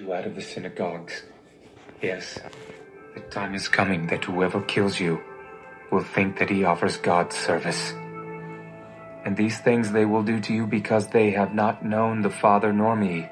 you 0.00 0.14
out 0.14 0.26
of 0.26 0.34
the 0.34 0.42
synagogues. 0.42 1.22
Yes, 2.00 2.38
the 3.14 3.20
time 3.20 3.54
is 3.54 3.68
coming 3.68 4.06
that 4.06 4.24
whoever 4.24 4.62
kills 4.62 4.98
you 4.98 5.20
will 5.92 6.02
think 6.02 6.38
that 6.38 6.48
he 6.48 6.64
offers 6.64 6.96
God 6.96 7.32
service. 7.32 7.92
And 9.24 9.36
these 9.36 9.58
things 9.60 9.92
they 9.92 10.06
will 10.06 10.22
do 10.22 10.40
to 10.40 10.54
you 10.54 10.66
because 10.66 11.08
they 11.08 11.30
have 11.32 11.54
not 11.54 11.84
known 11.84 12.22
the 12.22 12.30
Father 12.30 12.72
nor 12.72 12.96
me. 12.96 13.28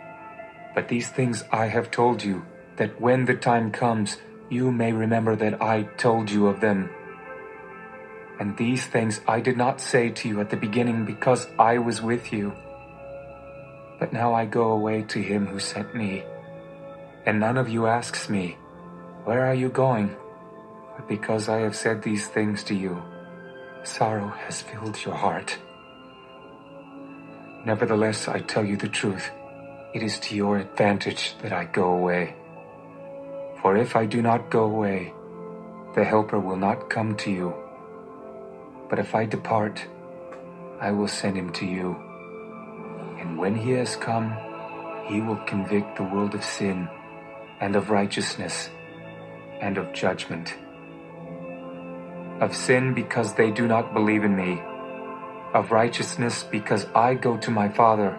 But 0.75 0.89
these 0.89 1.09
things 1.09 1.45
I 1.51 1.67
have 1.67 1.91
told 1.91 2.23
you, 2.23 2.45
that 2.77 3.01
when 3.01 3.25
the 3.25 3.35
time 3.35 3.73
comes, 3.73 4.19
you 4.51 4.71
may 4.71 4.93
remember 4.93 5.35
that 5.37 5.63
I 5.63 5.85
told 5.97 6.31
you 6.31 6.47
of 6.49 6.61
them. 6.61 6.91
And 8.39 8.57
these 8.57 8.85
things 8.87 9.21
I 9.27 9.41
did 9.41 9.57
not 9.57 9.81
say 9.81 10.11
to 10.11 10.29
you 10.29 10.41
at 10.41 10.51
the 10.51 10.57
beginning 10.57 11.07
because 11.07 11.49
I 11.59 11.79
was 11.79 12.03
with 12.03 12.33
you. 12.33 12.53
But 13.99 14.13
now 14.13 14.35
I 14.35 14.45
go 14.45 14.71
away 14.73 15.03
to 15.09 15.21
him 15.21 15.47
who 15.47 15.59
sent 15.59 15.95
me. 15.95 16.23
And 17.29 17.41
none 17.41 17.59
of 17.59 17.69
you 17.69 17.87
asks 17.87 18.31
me, 18.31 18.57
Where 19.25 19.45
are 19.45 19.55
you 19.55 19.69
going? 19.69 20.17
But 20.97 21.07
because 21.09 21.51
I 21.51 21.59
have 21.59 21.77
said 21.77 22.01
these 22.01 22.27
things 22.27 22.65
to 22.65 22.75
you, 22.75 23.03
sorrow 23.83 24.29
has 24.29 24.63
filled 24.63 25.05
your 25.05 25.15
heart. 25.15 25.59
Nevertheless, 27.67 28.29
I 28.29 28.39
tell 28.39 28.65
you 28.65 28.79
the 28.79 28.89
truth. 28.89 29.31
It 29.93 30.03
is 30.03 30.19
to 30.21 30.37
your 30.37 30.57
advantage 30.57 31.37
that 31.43 31.53
I 31.53 31.67
go 31.67 31.93
away. 31.93 32.35
For 33.61 33.77
if 33.77 33.95
I 33.95 34.07
do 34.07 34.23
not 34.23 34.49
go 34.49 34.65
away, 34.65 35.13
the 35.95 36.05
Helper 36.05 36.41
will 36.41 36.57
not 36.57 36.89
come 36.89 37.15
to 37.17 37.31
you. 37.31 37.53
But 38.89 38.99
if 38.99 39.15
I 39.15 39.27
depart, 39.27 39.87
I 40.81 40.93
will 40.93 41.09
send 41.09 41.37
him 41.37 41.53
to 41.61 41.67
you. 41.67 41.95
And 43.21 43.37
when 43.37 43.55
he 43.55 43.73
has 43.73 43.97
come, 43.97 44.33
he 45.05 45.21
will 45.21 45.45
convict 45.45 45.99
the 45.99 46.05
world 46.05 46.35
of 46.35 46.43
sin 46.43 46.89
and 47.61 47.77
of 47.77 47.91
righteousness 47.91 48.71
and 49.61 49.79
of 49.79 49.93
judgment. 49.93 50.55
Of 52.41 52.55
sin 52.55 52.95
because 52.95 53.35
they 53.35 53.51
do 53.51 53.67
not 53.67 53.93
believe 53.93 54.25
in 54.25 54.37
me. 54.37 54.63
Of 55.55 55.73
righteousness 55.73 56.45
because 56.45 56.87
I 56.95 57.15
go 57.15 57.37
to 57.39 57.51
my 57.51 57.69
Father 57.69 58.11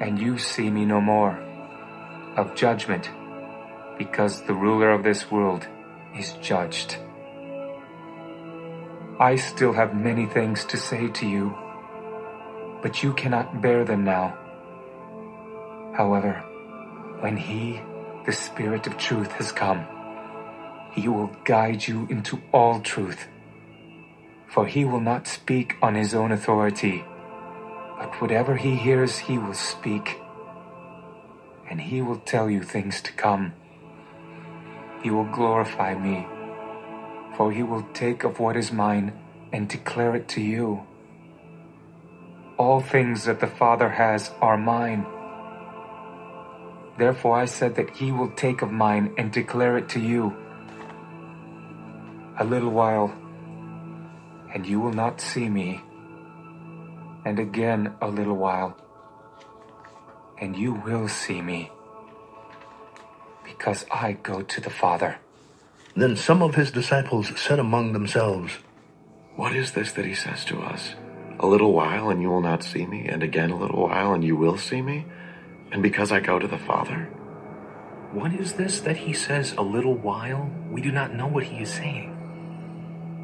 and 0.00 0.18
you 0.18 0.38
see 0.38 0.70
me 0.70 0.84
no 0.84 1.00
more. 1.00 1.38
Of 2.36 2.54
judgment 2.54 3.08
because 3.96 4.42
the 4.42 4.54
ruler 4.54 4.90
of 4.90 5.02
this 5.02 5.30
world 5.30 5.66
is 6.18 6.32
judged. 6.42 6.96
I 9.18 9.36
still 9.36 9.72
have 9.72 9.94
many 9.94 10.26
things 10.26 10.64
to 10.66 10.76
say 10.76 11.08
to 11.08 11.26
you, 11.26 11.56
but 12.82 13.02
you 13.02 13.14
cannot 13.14 13.62
bear 13.62 13.84
them 13.84 14.04
now. 14.04 14.36
However, 15.96 16.42
when 17.20 17.36
He, 17.36 17.80
the 18.26 18.32
Spirit 18.32 18.86
of 18.86 18.96
truth, 18.96 19.32
has 19.32 19.52
come, 19.52 19.86
He 20.92 21.08
will 21.08 21.30
guide 21.44 21.86
you 21.86 22.06
into 22.10 22.40
all 22.52 22.80
truth. 22.80 23.28
For 24.48 24.66
He 24.66 24.84
will 24.84 25.00
not 25.00 25.26
speak 25.26 25.76
on 25.82 25.94
His 25.94 26.14
own 26.14 26.32
authority, 26.32 27.04
but 27.98 28.20
whatever 28.20 28.56
He 28.56 28.76
hears, 28.76 29.18
He 29.18 29.38
will 29.38 29.54
speak, 29.54 30.18
and 31.68 31.80
He 31.80 32.00
will 32.02 32.18
tell 32.18 32.48
you 32.48 32.62
things 32.62 33.02
to 33.02 33.12
come. 33.12 33.52
He 35.02 35.10
will 35.10 35.30
glorify 35.30 35.94
me, 35.94 36.26
for 37.36 37.52
He 37.52 37.62
will 37.62 37.86
take 37.92 38.24
of 38.24 38.38
what 38.40 38.56
is 38.56 38.72
mine 38.72 39.12
and 39.52 39.68
declare 39.68 40.16
it 40.16 40.28
to 40.28 40.40
you. 40.40 40.86
All 42.56 42.80
things 42.80 43.24
that 43.24 43.40
the 43.40 43.46
Father 43.48 43.90
has 43.90 44.30
are 44.40 44.56
mine. 44.56 45.06
Therefore 46.96 47.36
I 47.36 47.46
said 47.46 47.74
that 47.74 47.90
he 47.96 48.12
will 48.12 48.30
take 48.30 48.62
of 48.62 48.70
mine 48.70 49.14
and 49.18 49.32
declare 49.32 49.76
it 49.76 49.88
to 49.90 50.00
you. 50.00 50.36
A 52.38 52.44
little 52.44 52.70
while, 52.70 53.12
and 54.54 54.64
you 54.64 54.80
will 54.80 54.92
not 54.92 55.20
see 55.20 55.48
me. 55.48 55.82
And 57.24 57.38
again 57.38 57.94
a 58.00 58.08
little 58.08 58.36
while, 58.36 58.76
and 60.40 60.56
you 60.56 60.74
will 60.74 61.08
see 61.08 61.40
me. 61.40 61.70
Because 63.44 63.86
I 63.90 64.12
go 64.12 64.42
to 64.42 64.60
the 64.60 64.70
Father. 64.70 65.18
Then 65.96 66.16
some 66.16 66.42
of 66.42 66.54
his 66.54 66.70
disciples 66.70 67.32
said 67.38 67.58
among 67.58 67.92
themselves, 67.92 68.58
What 69.36 69.54
is 69.54 69.72
this 69.72 69.92
that 69.92 70.04
he 70.04 70.14
says 70.14 70.44
to 70.46 70.60
us? 70.60 70.94
A 71.40 71.46
little 71.46 71.72
while, 71.72 72.10
and 72.10 72.22
you 72.22 72.28
will 72.28 72.40
not 72.40 72.62
see 72.62 72.86
me, 72.86 73.06
and 73.06 73.22
again 73.22 73.50
a 73.50 73.58
little 73.58 73.82
while, 73.82 74.12
and 74.12 74.22
you 74.22 74.36
will 74.36 74.58
see 74.58 74.82
me? 74.82 75.06
And 75.72 75.82
because 75.82 76.12
I 76.12 76.20
go 76.20 76.38
to 76.38 76.46
the 76.46 76.58
Father? 76.58 77.08
What 78.12 78.32
is 78.32 78.54
this 78.54 78.80
that 78.82 78.96
he 78.96 79.12
says, 79.12 79.54
a 79.58 79.62
little 79.62 79.94
while? 79.94 80.50
We 80.70 80.80
do 80.80 80.92
not 80.92 81.14
know 81.14 81.26
what 81.26 81.44
he 81.44 81.62
is 81.62 81.70
saying. 81.70 82.14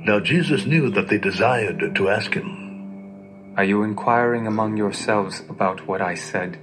Now 0.05 0.19
Jesus 0.19 0.67
knew 0.67 0.91
that 0.91 1.09
they 1.09 1.19
desired 1.19 1.95
to 1.95 2.09
ask 2.09 2.35
him, 2.35 3.55
Are 3.57 3.65
you 3.65 3.83
inquiring 3.83 4.47
among 4.47 4.77
yourselves 4.77 5.43
about 5.49 5.87
what 5.87 6.01
I 6.01 6.15
said? 6.15 6.59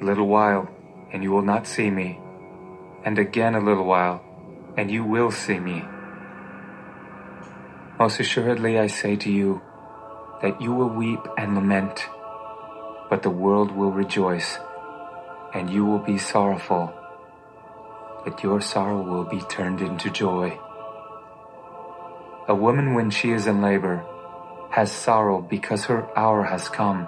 A 0.00 0.04
little 0.04 0.26
while, 0.26 0.68
and 1.12 1.22
you 1.22 1.30
will 1.30 1.46
not 1.46 1.66
see 1.66 1.90
me, 1.90 2.18
and 3.04 3.18
again 3.18 3.54
a 3.54 3.60
little 3.60 3.84
while, 3.84 4.20
and 4.76 4.90
you 4.90 5.04
will 5.04 5.30
see 5.30 5.60
me. 5.60 5.84
Most 7.98 8.18
assuredly 8.18 8.78
I 8.78 8.88
say 8.88 9.14
to 9.16 9.30
you, 9.30 9.62
that 10.42 10.60
you 10.60 10.74
will 10.74 10.90
weep 10.90 11.20
and 11.38 11.54
lament, 11.54 12.04
but 13.14 13.22
the 13.22 13.30
world 13.30 13.70
will 13.70 13.92
rejoice, 13.92 14.58
and 15.54 15.70
you 15.70 15.84
will 15.84 16.00
be 16.00 16.18
sorrowful, 16.18 16.92
but 18.24 18.42
your 18.42 18.60
sorrow 18.60 19.00
will 19.00 19.22
be 19.22 19.40
turned 19.42 19.80
into 19.80 20.10
joy. 20.10 20.58
A 22.48 22.54
woman, 22.56 22.94
when 22.94 23.10
she 23.10 23.30
is 23.30 23.46
in 23.46 23.62
labor, 23.62 24.04
has 24.70 24.90
sorrow 24.90 25.40
because 25.40 25.84
her 25.84 26.02
hour 26.18 26.42
has 26.42 26.68
come. 26.68 27.06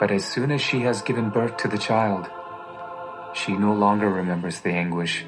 But 0.00 0.10
as 0.10 0.24
soon 0.24 0.52
as 0.52 0.62
she 0.62 0.80
has 0.88 1.02
given 1.02 1.28
birth 1.28 1.58
to 1.58 1.68
the 1.68 1.76
child, 1.76 2.30
she 3.34 3.58
no 3.58 3.74
longer 3.74 4.08
remembers 4.08 4.60
the 4.60 4.70
anguish 4.70 5.26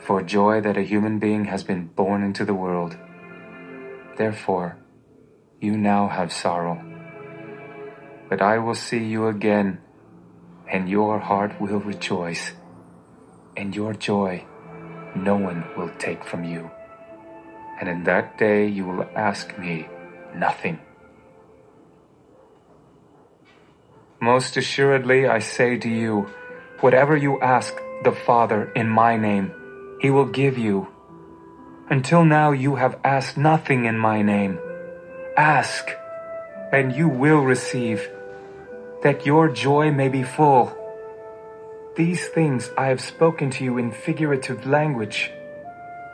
for 0.00 0.20
joy 0.20 0.60
that 0.62 0.76
a 0.76 0.82
human 0.82 1.20
being 1.20 1.44
has 1.44 1.62
been 1.62 1.86
born 1.86 2.24
into 2.24 2.44
the 2.44 2.58
world. 2.58 2.96
Therefore, 4.16 4.78
you 5.60 5.76
now 5.78 6.08
have 6.08 6.32
sorrow. 6.32 6.97
But 8.28 8.42
I 8.42 8.58
will 8.58 8.74
see 8.74 9.02
you 9.04 9.26
again, 9.26 9.80
and 10.70 10.88
your 10.88 11.18
heart 11.18 11.60
will 11.60 11.80
rejoice, 11.80 12.52
and 13.56 13.74
your 13.74 13.94
joy 13.94 14.44
no 15.16 15.36
one 15.36 15.64
will 15.76 15.90
take 15.98 16.24
from 16.24 16.44
you. 16.44 16.70
And 17.80 17.88
in 17.88 18.04
that 18.04 18.38
day 18.38 18.66
you 18.66 18.86
will 18.86 19.08
ask 19.14 19.58
me 19.58 19.88
nothing. 20.34 20.78
Most 24.20 24.56
assuredly 24.56 25.26
I 25.26 25.38
say 25.38 25.78
to 25.78 25.88
you, 25.88 26.28
whatever 26.80 27.16
you 27.16 27.40
ask 27.40 27.74
the 28.04 28.12
Father 28.12 28.70
in 28.74 28.88
my 28.88 29.16
name, 29.16 29.52
he 30.00 30.10
will 30.10 30.26
give 30.26 30.58
you. 30.58 30.88
Until 31.88 32.24
now 32.24 32.52
you 32.52 32.76
have 32.76 32.98
asked 33.04 33.38
nothing 33.38 33.86
in 33.86 33.96
my 33.96 34.22
name. 34.22 34.58
Ask, 35.36 35.90
and 36.72 36.94
you 36.94 37.08
will 37.08 37.40
receive, 37.40 38.10
that 39.02 39.24
your 39.24 39.48
joy 39.48 39.92
may 39.92 40.08
be 40.08 40.22
full. 40.22 40.74
These 41.96 42.26
things 42.28 42.70
I 42.76 42.86
have 42.86 43.00
spoken 43.00 43.50
to 43.50 43.64
you 43.64 43.78
in 43.78 43.92
figurative 43.92 44.66
language, 44.66 45.30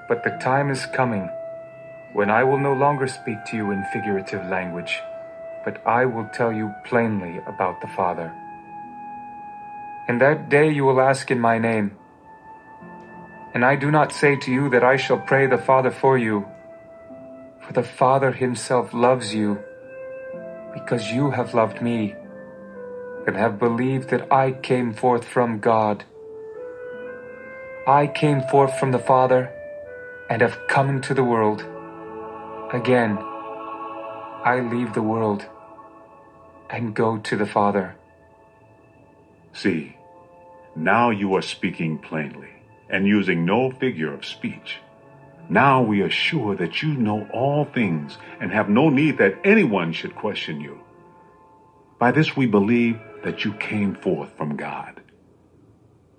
but 0.08 0.22
the 0.22 0.38
time 0.42 0.70
is 0.70 0.84
coming 0.94 1.28
when 2.12 2.30
I 2.30 2.44
will 2.44 2.58
no 2.58 2.72
longer 2.72 3.08
speak 3.08 3.44
to 3.46 3.56
you 3.56 3.70
in 3.70 3.84
figurative 3.92 4.46
language, 4.46 5.00
but 5.64 5.80
I 5.86 6.04
will 6.04 6.28
tell 6.32 6.52
you 6.52 6.72
plainly 6.84 7.40
about 7.46 7.80
the 7.80 7.88
Father. 7.88 8.32
In 10.08 10.18
that 10.18 10.48
day 10.48 10.70
you 10.70 10.84
will 10.84 11.00
ask 11.00 11.30
in 11.30 11.40
my 11.40 11.58
name, 11.58 11.96
and 13.54 13.64
I 13.64 13.76
do 13.76 13.90
not 13.90 14.12
say 14.12 14.36
to 14.36 14.52
you 14.52 14.68
that 14.70 14.84
I 14.84 14.96
shall 14.96 15.18
pray 15.18 15.46
the 15.46 15.58
Father 15.58 15.90
for 15.90 16.18
you, 16.18 16.46
for 17.66 17.72
the 17.72 17.82
Father 17.82 18.30
himself 18.30 18.92
loves 18.92 19.34
you, 19.34 19.58
because 20.72 21.10
you 21.10 21.30
have 21.30 21.54
loved 21.54 21.80
me, 21.80 22.14
and 23.26 23.36
have 23.36 23.58
believed 23.58 24.10
that 24.10 24.32
I 24.32 24.52
came 24.52 24.92
forth 24.92 25.24
from 25.24 25.58
God. 25.58 26.04
I 27.86 28.06
came 28.06 28.42
forth 28.42 28.78
from 28.78 28.92
the 28.92 28.98
Father, 28.98 29.50
and 30.30 30.40
have 30.40 30.58
come 30.68 30.88
into 30.88 31.14
the 31.14 31.24
world. 31.24 31.64
Again, 32.72 33.18
I 33.18 34.60
leave 34.60 34.94
the 34.94 35.02
world, 35.02 35.46
and 36.70 36.94
go 36.94 37.18
to 37.18 37.36
the 37.36 37.46
Father. 37.46 37.96
See, 39.52 39.96
now 40.74 41.10
you 41.10 41.34
are 41.36 41.42
speaking 41.42 41.98
plainly, 41.98 42.50
and 42.88 43.06
using 43.06 43.44
no 43.44 43.70
figure 43.70 44.12
of 44.12 44.24
speech. 44.24 44.78
Now 45.48 45.82
we 45.82 46.00
are 46.00 46.10
sure 46.10 46.54
that 46.56 46.82
you 46.82 46.94
know 46.94 47.28
all 47.32 47.66
things 47.66 48.16
and 48.40 48.50
have 48.50 48.68
no 48.68 48.88
need 48.88 49.18
that 49.18 49.38
anyone 49.44 49.92
should 49.92 50.16
question 50.16 50.60
you. 50.60 50.80
By 51.98 52.12
this 52.12 52.34
we 52.34 52.46
believe 52.46 52.98
that 53.24 53.44
you 53.44 53.52
came 53.54 53.94
forth 53.94 54.30
from 54.36 54.56
God. 54.56 55.00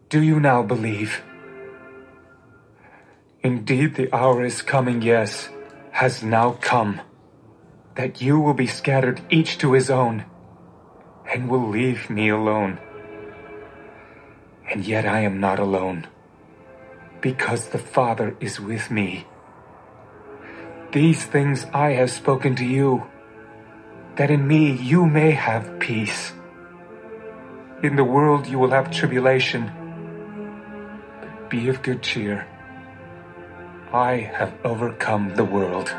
Do 0.09 0.21
you 0.21 0.39
now 0.39 0.63
believe? 0.63 1.21
Indeed, 3.41 3.95
the 3.95 4.13
hour 4.13 4.43
is 4.43 4.61
coming, 4.61 5.01
yes, 5.01 5.49
has 5.91 6.23
now 6.23 6.57
come, 6.61 7.01
that 7.95 8.21
you 8.21 8.39
will 8.39 8.53
be 8.53 8.67
scattered 8.67 9.21
each 9.29 9.57
to 9.59 9.73
his 9.73 9.89
own, 9.89 10.25
and 11.31 11.47
will 11.47 11.67
leave 11.67 12.09
me 12.09 12.29
alone. 12.29 12.79
And 14.69 14.85
yet 14.85 15.05
I 15.05 15.19
am 15.21 15.39
not 15.39 15.59
alone, 15.59 16.07
because 17.21 17.69
the 17.69 17.77
Father 17.77 18.35
is 18.39 18.59
with 18.59 18.89
me. 18.89 19.27
These 20.91 21.25
things 21.25 21.65
I 21.73 21.91
have 21.91 22.09
spoken 22.09 22.55
to 22.55 22.65
you, 22.65 23.05
that 24.15 24.31
in 24.31 24.47
me 24.47 24.71
you 24.71 25.05
may 25.05 25.31
have 25.31 25.79
peace. 25.79 26.33
In 27.83 27.97
the 27.97 28.03
world 28.03 28.47
you 28.47 28.57
will 28.57 28.71
have 28.71 28.89
tribulation, 28.89 29.69
but 31.19 31.49
be 31.49 31.67
of 31.67 31.81
good 31.81 32.01
cheer. 32.01 32.47
I 33.91 34.15
have 34.15 34.53
overcome 34.63 35.35
the 35.35 35.43
world. 35.43 35.93